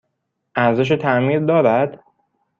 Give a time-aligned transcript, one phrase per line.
[0.55, 1.99] ارزش تعمیر دارد؟